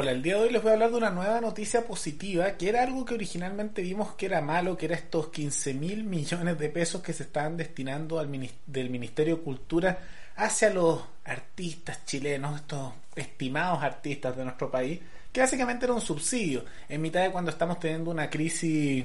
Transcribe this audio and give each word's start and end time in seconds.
Hola, 0.00 0.12
el 0.12 0.22
día 0.22 0.36
de 0.36 0.44
hoy 0.44 0.50
les 0.50 0.62
voy 0.62 0.70
a 0.70 0.72
hablar 0.72 0.92
de 0.92 0.96
una 0.96 1.10
nueva 1.10 1.42
noticia 1.42 1.86
positiva, 1.86 2.52
que 2.56 2.70
era 2.70 2.82
algo 2.82 3.04
que 3.04 3.12
originalmente 3.12 3.82
vimos 3.82 4.14
que 4.14 4.24
era 4.24 4.40
malo, 4.40 4.74
que 4.74 4.86
era 4.86 4.94
estos 4.94 5.28
15 5.28 5.74
mil 5.74 6.04
millones 6.04 6.58
de 6.58 6.70
pesos 6.70 7.02
que 7.02 7.12
se 7.12 7.24
estaban 7.24 7.58
destinando 7.58 8.18
al 8.18 8.30
del 8.64 8.88
Ministerio 8.88 9.36
de 9.36 9.42
Cultura 9.42 9.98
hacia 10.36 10.70
los 10.70 11.02
artistas 11.22 12.06
chilenos, 12.06 12.60
estos 12.62 12.94
estimados 13.14 13.82
artistas 13.82 14.34
de 14.34 14.44
nuestro 14.44 14.70
país, 14.70 15.00
que 15.30 15.40
básicamente 15.40 15.84
era 15.84 15.92
un 15.92 16.00
subsidio, 16.00 16.64
en 16.88 17.02
mitad 17.02 17.20
de 17.20 17.30
cuando 17.30 17.50
estamos 17.50 17.78
teniendo 17.78 18.10
una 18.10 18.30
crisis 18.30 19.04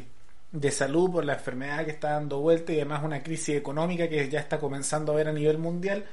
de 0.49 0.71
salud 0.71 1.11
por 1.11 1.25
la 1.25 1.33
enfermedad 1.33 1.83
que 1.83 1.91
está 1.91 2.11
dando 2.11 2.39
vuelta 2.39 2.71
y 2.71 2.77
además 2.77 3.03
una 3.03 3.21
crisis 3.21 3.57
económica 3.57 4.07
que 4.07 4.29
ya 4.29 4.39
está 4.39 4.59
comenzando 4.59 5.11
a 5.11 5.15
ver 5.15 5.27
a 5.27 5.33
nivel 5.33 5.57
mundial 5.57 6.05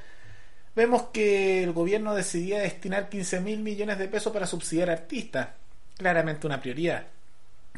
vemos 0.75 1.05
que 1.13 1.63
el 1.63 1.73
gobierno 1.73 2.15
decidía 2.15 2.61
destinar 2.61 3.09
15 3.09 3.41
mil 3.41 3.61
millones 3.61 3.99
de 3.99 4.09
pesos 4.09 4.33
para 4.33 4.47
subsidiar 4.47 4.91
artistas. 4.91 5.49
Claramente 5.97 6.47
una 6.47 6.61
prioridad. 6.61 7.05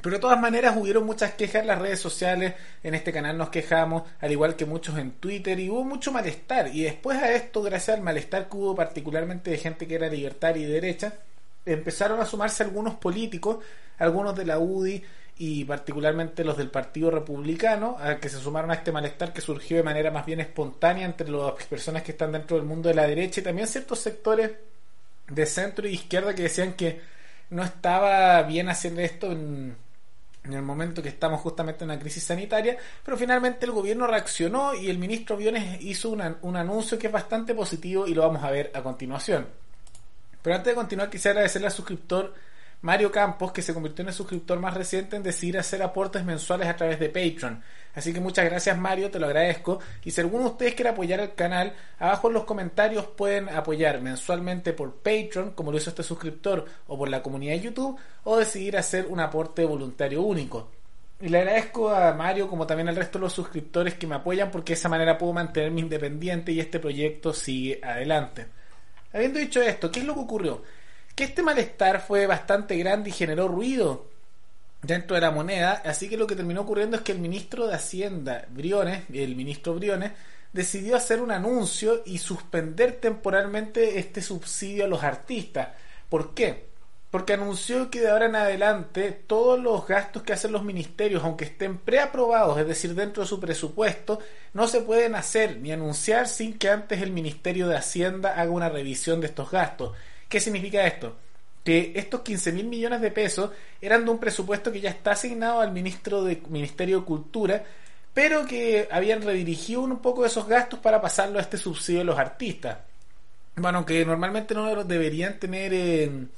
Pero 0.03 0.17
de 0.17 0.21
todas 0.21 0.41
maneras 0.41 0.77
hubieron 0.77 1.07
muchas 1.07 1.35
quejas 1.35 1.63
en 1.63 1.69
las 1.69 1.79
redes 1.79 2.01
sociales, 2.01 2.55
en 2.83 2.95
este 2.95 3.13
canal 3.13 3.39
nos 3.39 3.49
quejamos, 3.49 4.03
al 4.21 4.33
igual 4.33 4.57
que 4.57 4.67
muchos 4.67 4.99
en 4.99 5.13
Twitter, 5.13 5.59
y 5.59 5.71
hubo 5.71 5.85
mucho 5.85 6.13
malestar. 6.13 6.69
Y 6.69 6.83
después 6.83 7.23
a 7.23 7.33
esto, 7.33 7.63
gracias 7.63 7.97
al 7.97 8.03
malestar 8.03 8.49
que 8.49 8.57
hubo 8.57 8.75
particularmente 8.75 9.51
de 9.51 9.59
gente 9.59 9.87
que 9.87 9.95
era 9.95 10.09
libertaria 10.09 10.67
y 10.67 10.71
derecha, 10.71 11.15
empezaron 11.65 12.21
a 12.21 12.27
sumarse 12.27 12.63
algunos 12.65 12.95
políticos, 12.97 13.59
algunos 13.99 14.37
de 14.37 14.45
la 14.45 14.59
UDI 14.59 15.03
y 15.37 15.65
particularmente 15.65 16.45
los 16.45 16.57
del 16.57 16.71
Partido 16.71 17.11
Republicano, 17.11 17.97
a 17.99 18.17
que 18.17 18.29
se 18.29 18.39
sumaron 18.39 18.71
a 18.71 18.75
este 18.75 18.93
malestar 18.93 19.33
que 19.33 19.41
surgió 19.41 19.77
de 19.77 19.83
manera 19.83 20.11
más 20.11 20.25
bien 20.25 20.41
espontánea 20.41 21.05
entre 21.05 21.29
las 21.29 21.65
personas 21.69 22.03
que 22.03 22.13
están 22.13 22.33
dentro 22.33 22.57
del 22.57 22.67
mundo 22.67 22.89
de 22.89 22.95
la 22.95 23.07
derecha 23.07 23.41
y 23.41 23.45
también 23.45 23.67
ciertos 23.67 23.99
sectores 23.99 24.53
de 25.27 25.47
centro 25.47 25.89
y 25.89 25.95
izquierda 25.95 26.35
que 26.35 26.43
decían 26.43 26.75
que 26.75 27.01
no 27.51 27.65
estaba 27.65 28.43
bien 28.43 28.69
hacer 28.69 28.99
esto 29.01 29.33
en, 29.33 29.77
el 30.45 30.63
momento 30.63 31.03
que 31.03 31.09
estamos 31.09 31.41
justamente 31.41 31.85
en 31.85 31.91
una 31.91 31.99
crisis 31.99 32.23
sanitaria, 32.23 32.77
pero 33.03 33.17
finalmente 33.17 33.65
el 33.65 33.73
gobierno 33.73 34.07
reaccionó 34.07 34.75
y 34.75 34.91
el 34.91 34.99
ministro 34.99 35.39
Biones 35.39 35.81
hizo 35.81 36.11
un 36.11 36.57
anuncio 36.57 36.99
que 36.99 37.07
es 37.07 37.13
bastante 37.13 37.55
positivo 37.55 38.07
y 38.07 38.15
lo 38.15 38.23
vamos 38.23 38.45
a 38.45 38.51
ver 38.51 38.71
a 38.75 38.83
continuación. 38.83 39.47
Pero 40.43 40.57
antes 40.57 40.73
de 40.73 40.75
continuar 40.75 41.09
quisiera 41.09 41.33
agradecerle 41.33 41.69
al 41.69 41.73
suscriptor 41.73 42.35
Mario 42.85 43.11
Campos, 43.11 43.51
que 43.51 43.63
se 43.63 43.73
convirtió 43.73 44.03
en 44.03 44.09
el 44.09 44.15
suscriptor 44.15 44.61
más 44.61 44.75
reciente 44.75 45.17
en 45.17 45.23
decidir 45.23 45.57
hacer 45.57 45.83
aportes 45.83 46.23
mensuales 46.23 46.69
a 46.69 46.77
través 46.77 47.01
de 47.01 47.09
Patreon. 47.09 47.63
Así 47.95 48.13
que 48.13 48.21
muchas 48.21 48.45
gracias 48.45 48.77
Mario, 48.77 49.11
te 49.11 49.19
lo 49.19 49.25
agradezco. 49.25 49.79
Y 50.05 50.11
si 50.11 50.21
alguno 50.21 50.45
de 50.45 50.51
ustedes 50.51 50.75
quiere 50.75 50.91
apoyar 50.91 51.19
el 51.21 51.35
canal, 51.35 51.73
abajo 51.99 52.29
en 52.29 52.35
los 52.35 52.45
comentarios 52.45 53.07
pueden 53.07 53.49
apoyar 53.49 54.03
mensualmente 54.03 54.75
por 54.75 54.97
Patreon, 54.97 55.53
como 55.53 55.73
lo 55.73 55.79
hizo 55.79 55.89
este 55.89 56.03
suscriptor, 56.03 56.67
o 56.87 56.99
por 56.99 57.09
la 57.09 57.23
comunidad 57.23 57.55
de 57.55 57.61
YouTube, 57.61 57.99
o 58.25 58.37
decidir 58.37 58.77
hacer 58.77 59.07
un 59.07 59.19
aporte 59.19 59.65
voluntario 59.65 60.21
único. 60.21 60.71
Y 61.23 61.29
le 61.29 61.39
agradezco 61.39 61.89
a 61.89 62.13
Mario 62.13 62.49
como 62.49 62.67
también 62.67 62.91
al 62.91 62.97
resto 62.97 63.19
de 63.19 63.23
los 63.23 63.33
suscriptores 63.33 63.95
que 63.95 64.07
me 64.07 64.17
apoyan 64.17 64.51
porque 64.51 64.75
de 64.75 64.79
esa 64.79 64.91
manera 64.91 65.17
puedo 65.17 65.33
mantenerme 65.33 65.81
independiente 65.81 66.53
y 66.53 66.61
este 66.61 66.81
proyecto 66.81 67.33
sigue 67.33 67.81
adelante. 67.83 68.47
Habiendo 69.11 69.39
dicho 69.39 69.63
esto, 69.63 69.91
¿qué 69.91 70.01
es 70.01 70.05
lo 70.05 70.13
que 70.13 70.21
ocurrió? 70.21 70.63
Que 71.15 71.25
este 71.25 71.43
malestar 71.43 72.01
fue 72.01 72.27
bastante 72.27 72.77
grande 72.77 73.11
y 73.11 73.13
generó 73.13 73.49
ruido 73.49 74.07
dentro 74.83 75.15
de 75.15 75.23
la 75.23 75.31
moneda, 75.31 75.83
así 75.85 76.09
que 76.09 76.17
lo 76.17 76.27
que 76.27 76.37
terminó 76.37 76.63
ocurriendo 76.63 76.97
es 76.97 77.03
que 77.03 77.13
el 77.13 77.19
ministro 77.19 77.67
de 77.67 77.75
Hacienda, 77.75 78.47
Briones, 78.51 79.05
el 79.13 79.35
ministro 79.37 79.75
Briones, 79.75 80.13
decidió 80.53 80.97
hacer 80.97 81.21
un 81.21 81.33
anuncio 81.33 82.03
y 82.05 82.19
suspender 82.19 82.93
temporalmente 83.01 83.99
este 83.99 84.23
subsidio 84.23 84.85
a 84.85 84.89
los 84.89 85.03
artistas. 85.03 85.69
¿Por 86.09 86.35
qué? 86.35 86.69
Porque 87.11 87.33
anunció 87.33 87.91
que 87.91 88.01
de 88.01 88.11
ahora 88.11 88.27
en 88.27 88.37
adelante 88.37 89.11
todos 89.13 89.59
los 89.59 89.87
gastos 89.87 90.23
que 90.23 90.33
hacen 90.33 90.53
los 90.53 90.65
ministerios, 90.65 91.25
aunque 91.25 91.45
estén 91.45 91.79
preaprobados, 91.79 92.59
es 92.59 92.67
decir, 92.67 92.95
dentro 92.95 93.23
de 93.23 93.29
su 93.29 93.41
presupuesto, 93.41 94.21
no 94.53 94.69
se 94.69 94.81
pueden 94.81 95.15
hacer 95.15 95.59
ni 95.59 95.73
anunciar 95.73 96.29
sin 96.29 96.59
que 96.59 96.71
antes 96.71 97.03
el 97.03 97.11
Ministerio 97.11 97.69
de 97.69 97.77
Hacienda 97.77 98.35
haga 98.41 98.51
una 98.51 98.69
revisión 98.69 99.21
de 99.21 99.29
estos 99.29 99.51
gastos. 99.51 99.93
¿Qué 100.35 100.41
significa 100.41 100.85
esto? 100.85 101.15
Que 101.63 101.93
estos 101.95 102.23
15 102.23 102.51
mil 102.51 102.67
millones 102.67 103.01
de 103.01 103.13
pesos 103.13 103.53
eran 103.81 104.05
de 104.05 104.11
un 104.11 104.19
presupuesto 104.19 104.73
que 104.73 104.81
ya 104.81 104.91
está 104.91 105.13
asignado 105.13 105.61
al 105.61 105.71
ministro 105.71 106.25
de, 106.25 106.43
Ministerio 106.49 106.99
de 106.99 107.05
Cultura, 107.05 107.65
pero 108.13 108.45
que 108.45 108.89
habían 108.91 109.23
redirigido 109.23 109.83
un 109.83 110.01
poco 110.01 110.27
esos 110.27 110.49
gastos 110.49 110.81
para 110.81 111.01
pasarlo 111.01 111.39
a 111.39 111.43
este 111.43 111.57
subsidio 111.57 112.01
de 112.01 112.07
los 112.07 112.19
artistas. 112.19 112.79
Bueno, 113.55 113.87
que 113.87 114.05
normalmente 114.05 114.55
no 114.55 114.83
deberían 114.83 115.39
tener 115.39 115.73
en 115.73 116.31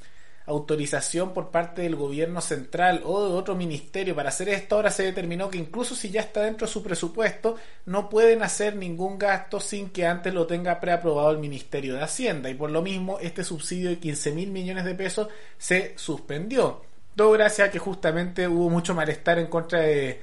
autorización 0.46 1.34
por 1.34 1.50
parte 1.50 1.82
del 1.82 1.96
gobierno 1.96 2.40
central 2.40 3.02
o 3.04 3.28
de 3.28 3.34
otro 3.34 3.56
ministerio 3.56 4.14
para 4.14 4.28
hacer 4.28 4.48
esto, 4.48 4.76
ahora 4.76 4.90
se 4.90 5.02
determinó 5.02 5.50
que 5.50 5.58
incluso 5.58 5.94
si 5.94 6.10
ya 6.10 6.20
está 6.20 6.42
dentro 6.42 6.66
de 6.66 6.72
su 6.72 6.82
presupuesto, 6.82 7.56
no 7.84 8.08
pueden 8.08 8.42
hacer 8.42 8.76
ningún 8.76 9.18
gasto 9.18 9.58
sin 9.58 9.90
que 9.90 10.06
antes 10.06 10.32
lo 10.32 10.46
tenga 10.46 10.80
preaprobado 10.80 11.32
el 11.32 11.38
Ministerio 11.38 11.94
de 11.94 12.02
Hacienda. 12.02 12.48
Y 12.48 12.54
por 12.54 12.70
lo 12.70 12.80
mismo, 12.80 13.18
este 13.20 13.42
subsidio 13.42 13.90
de 13.90 13.98
15 13.98 14.32
mil 14.32 14.50
millones 14.50 14.84
de 14.84 14.94
pesos 14.94 15.28
se 15.58 15.94
suspendió. 15.96 16.82
Todo 17.16 17.32
gracias 17.32 17.68
a 17.68 17.70
que 17.70 17.78
justamente 17.78 18.46
hubo 18.46 18.70
mucho 18.70 18.94
malestar 18.94 19.38
en 19.38 19.48
contra 19.48 19.80
de 19.80 20.20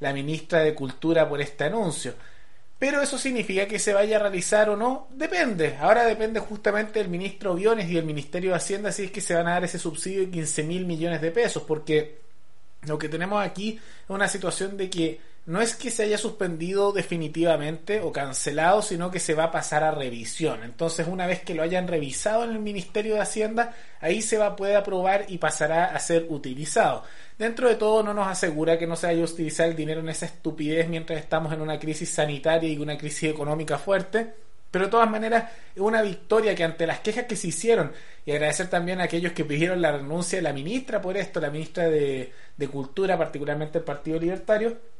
la 0.00 0.12
ministra 0.12 0.60
de 0.60 0.74
Cultura 0.74 1.28
por 1.28 1.40
este 1.40 1.64
anuncio. 1.64 2.14
Pero 2.78 3.00
eso 3.00 3.16
significa 3.16 3.66
que 3.66 3.78
se 3.78 3.94
vaya 3.94 4.16
a 4.16 4.20
realizar 4.20 4.68
o 4.68 4.76
no, 4.76 5.08
depende. 5.10 5.76
Ahora 5.80 6.04
depende 6.04 6.40
justamente 6.40 6.98
del 6.98 7.08
ministro 7.08 7.54
Biones 7.54 7.88
y 7.90 7.94
del 7.94 8.04
Ministerio 8.04 8.50
de 8.50 8.56
Hacienda 8.56 8.92
si 8.92 9.04
es 9.04 9.10
que 9.10 9.22
se 9.22 9.34
van 9.34 9.48
a 9.48 9.52
dar 9.52 9.64
ese 9.64 9.78
subsidio 9.78 10.20
de 10.20 10.30
15 10.30 10.62
mil 10.64 10.84
millones 10.84 11.22
de 11.22 11.30
pesos, 11.30 11.62
porque 11.62 12.20
lo 12.82 12.98
que 12.98 13.08
tenemos 13.08 13.42
aquí 13.44 13.80
es 13.80 14.10
una 14.10 14.28
situación 14.28 14.76
de 14.76 14.90
que 14.90 15.20
no 15.46 15.62
es 15.62 15.76
que 15.76 15.92
se 15.92 16.02
haya 16.02 16.18
suspendido 16.18 16.90
definitivamente 16.90 18.00
o 18.00 18.10
cancelado, 18.10 18.82
sino 18.82 19.12
que 19.12 19.20
se 19.20 19.34
va 19.34 19.44
a 19.44 19.50
pasar 19.52 19.84
a 19.84 19.92
revisión. 19.92 20.64
Entonces, 20.64 21.06
una 21.06 21.24
vez 21.24 21.42
que 21.42 21.54
lo 21.54 21.62
hayan 21.62 21.86
revisado 21.86 22.42
en 22.42 22.50
el 22.50 22.58
Ministerio 22.58 23.14
de 23.14 23.20
Hacienda, 23.20 23.72
ahí 24.00 24.22
se 24.22 24.38
va 24.38 24.46
a 24.46 24.56
poder 24.56 24.76
aprobar 24.76 25.26
y 25.28 25.38
pasará 25.38 25.86
a 25.86 25.98
ser 26.00 26.26
utilizado. 26.30 27.04
Dentro 27.38 27.68
de 27.68 27.76
todo, 27.76 28.02
no 28.02 28.12
nos 28.12 28.26
asegura 28.26 28.76
que 28.76 28.88
no 28.88 28.96
se 28.96 29.06
vaya 29.06 29.22
a 29.22 29.24
utilizar 29.24 29.68
el 29.68 29.76
dinero 29.76 30.00
en 30.00 30.08
esa 30.08 30.26
estupidez 30.26 30.88
mientras 30.88 31.20
estamos 31.20 31.52
en 31.52 31.60
una 31.60 31.78
crisis 31.78 32.10
sanitaria 32.10 32.68
y 32.68 32.78
una 32.78 32.98
crisis 32.98 33.30
económica 33.30 33.78
fuerte. 33.78 34.34
Pero 34.72 34.86
de 34.86 34.90
todas 34.90 35.08
maneras, 35.08 35.52
es 35.76 35.80
una 35.80 36.02
victoria 36.02 36.56
que 36.56 36.64
ante 36.64 36.88
las 36.88 36.98
quejas 37.00 37.26
que 37.26 37.36
se 37.36 37.48
hicieron, 37.48 37.92
y 38.24 38.32
agradecer 38.32 38.68
también 38.68 39.00
a 39.00 39.04
aquellos 39.04 39.32
que 39.32 39.44
pidieron 39.44 39.80
la 39.80 39.92
renuncia 39.92 40.38
de 40.38 40.42
la 40.42 40.52
ministra 40.52 41.00
por 41.00 41.16
esto, 41.16 41.40
la 41.40 41.50
ministra 41.50 41.88
de, 41.88 42.32
de 42.56 42.68
Cultura, 42.68 43.16
particularmente 43.16 43.78
el 43.78 43.84
Partido 43.84 44.18
Libertario, 44.18 44.95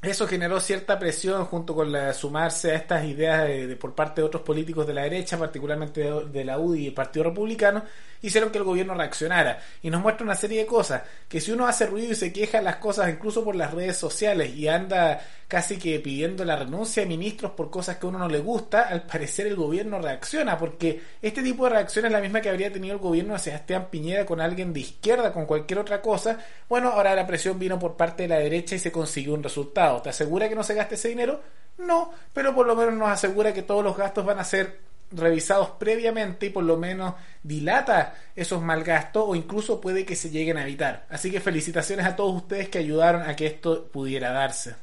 eso 0.00 0.28
generó 0.28 0.60
cierta 0.60 0.96
presión 0.96 1.44
junto 1.46 1.74
con 1.74 1.90
la 1.90 2.12
sumarse 2.14 2.70
a 2.70 2.76
estas 2.76 3.04
ideas 3.04 3.48
de, 3.48 3.74
por 3.74 3.96
parte 3.96 4.20
de 4.20 4.28
otros 4.28 4.44
políticos 4.44 4.86
de 4.86 4.94
la 4.94 5.02
derecha, 5.02 5.36
particularmente 5.36 6.08
de, 6.30 6.44
la 6.44 6.56
UDI 6.58 6.84
y 6.84 6.86
el 6.86 6.94
Partido 6.94 7.24
Republicano, 7.24 7.82
hicieron 8.22 8.50
que 8.50 8.58
el 8.58 8.64
gobierno 8.64 8.94
reaccionara 8.94 9.60
y 9.82 9.90
nos 9.90 10.00
muestra 10.00 10.24
una 10.24 10.36
serie 10.36 10.60
de 10.60 10.66
cosas, 10.66 11.02
que 11.28 11.40
si 11.40 11.50
uno 11.50 11.66
hace 11.66 11.86
ruido 11.86 12.12
y 12.12 12.14
se 12.14 12.32
queja 12.32 12.62
las 12.62 12.76
cosas 12.76 13.10
incluso 13.10 13.42
por 13.44 13.56
las 13.56 13.74
redes 13.74 13.96
sociales 13.96 14.54
y 14.54 14.68
anda 14.68 15.20
casi 15.48 15.78
que 15.78 15.98
pidiendo 15.98 16.44
la 16.44 16.56
renuncia 16.56 17.02
de 17.02 17.08
ministros 17.08 17.52
por 17.52 17.70
cosas 17.70 17.96
que 17.96 18.06
a 18.06 18.10
uno 18.10 18.18
no 18.18 18.28
le 18.28 18.38
gusta, 18.38 18.82
al 18.82 19.02
parecer 19.02 19.46
el 19.46 19.56
gobierno 19.56 19.98
reacciona, 19.98 20.58
porque 20.58 21.00
este 21.22 21.42
tipo 21.42 21.64
de 21.64 21.70
reacción 21.70 22.04
es 22.04 22.12
la 22.12 22.20
misma 22.20 22.40
que 22.40 22.50
habría 22.50 22.72
tenido 22.72 22.94
el 22.94 23.00
gobierno 23.00 23.32
de 23.32 23.38
Sebastián 23.40 23.88
Piñera 23.90 24.26
con 24.26 24.40
alguien 24.40 24.72
de 24.72 24.80
izquierda, 24.80 25.32
con 25.32 25.46
cualquier 25.46 25.80
otra 25.80 26.02
cosa. 26.02 26.38
Bueno, 26.68 26.90
ahora 26.90 27.14
la 27.14 27.26
presión 27.26 27.58
vino 27.58 27.78
por 27.78 27.96
parte 27.96 28.24
de 28.24 28.28
la 28.28 28.38
derecha 28.38 28.74
y 28.74 28.78
se 28.78 28.92
consiguió 28.92 29.34
un 29.34 29.42
resultado. 29.42 29.87
¿Te 30.02 30.10
asegura 30.10 30.48
que 30.48 30.54
no 30.54 30.62
se 30.62 30.74
gaste 30.74 30.94
ese 30.94 31.08
dinero? 31.08 31.40
No, 31.78 32.12
pero 32.32 32.54
por 32.54 32.66
lo 32.66 32.76
menos 32.76 32.94
nos 32.94 33.08
asegura 33.08 33.52
que 33.52 33.62
todos 33.62 33.84
los 33.84 33.96
gastos 33.96 34.24
van 34.24 34.38
a 34.38 34.44
ser 34.44 34.80
revisados 35.10 35.70
previamente 35.70 36.46
y 36.46 36.50
por 36.50 36.64
lo 36.64 36.76
menos 36.76 37.14
dilata 37.42 38.14
esos 38.36 38.62
malgastos 38.62 39.24
o 39.26 39.34
incluso 39.34 39.80
puede 39.80 40.04
que 40.04 40.16
se 40.16 40.30
lleguen 40.30 40.58
a 40.58 40.62
evitar. 40.62 41.06
Así 41.08 41.30
que 41.30 41.40
felicitaciones 41.40 42.06
a 42.06 42.16
todos 42.16 42.34
ustedes 42.34 42.68
que 42.68 42.78
ayudaron 42.78 43.22
a 43.22 43.34
que 43.34 43.46
esto 43.46 43.88
pudiera 43.90 44.32
darse. 44.32 44.74